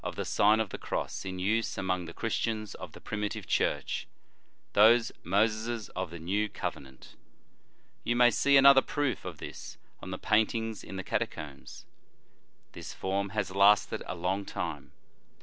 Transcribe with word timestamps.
"* 0.01 0.03
Such 0.03 0.07
was 0.07 0.15
the 0.15 0.19
eloquent 0.19 0.35
form 0.35 0.57
of 0.57 0.59
the 0.59 0.59
Sign 0.59 0.59
of 0.61 0.69
the_ 0.69 0.79
Cross 0.81 1.25
in 1.25 1.37
use 1.37 1.77
among 1.77 2.05
the 2.05 2.13
Christians 2.13 2.73
of 2.73 2.91
the 2.93 3.01
primitive 3.01 3.45
Church, 3.45 4.07
those 4.73 5.11
Moseses 5.23 5.89
of 5.95 6.09
the 6.09 6.17
new 6.17 6.49
covenant. 6.49 7.13
You 8.03 8.15
may 8.15 8.31
see 8.31 8.57
another 8.57 8.81
proof 8.81 9.25
of 9.25 9.37
this 9.37 9.77
on 10.01 10.09
the 10.09 10.17
paintings 10.17 10.83
in 10.83 10.95
the 10.95 11.03
Catacombs. 11.03 11.85
This 12.71 12.95
form 12.95 13.29
has 13.37 13.51
lasted 13.53 14.01
a 14.07 14.15
long 14.15 14.43
time. 14.43 14.91